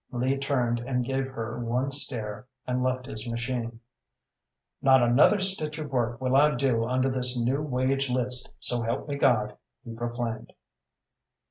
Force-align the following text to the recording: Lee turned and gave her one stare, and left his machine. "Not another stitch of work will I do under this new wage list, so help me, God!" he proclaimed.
Lee 0.11 0.35
turned 0.35 0.79
and 0.79 1.05
gave 1.05 1.27
her 1.27 1.59
one 1.63 1.91
stare, 1.91 2.47
and 2.65 2.81
left 2.81 3.05
his 3.05 3.29
machine. 3.29 3.81
"Not 4.81 5.03
another 5.03 5.39
stitch 5.39 5.77
of 5.77 5.91
work 5.91 6.19
will 6.19 6.35
I 6.35 6.55
do 6.55 6.85
under 6.85 7.07
this 7.11 7.39
new 7.39 7.61
wage 7.61 8.09
list, 8.09 8.51
so 8.59 8.81
help 8.81 9.07
me, 9.07 9.15
God!" 9.17 9.55
he 9.85 9.93
proclaimed. 9.93 10.53